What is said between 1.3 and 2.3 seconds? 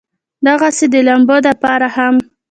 د پاره هم